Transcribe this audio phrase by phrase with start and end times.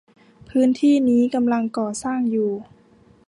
[0.49, 2.51] พื้นที่นี้กำลังก่อสร้างอยู่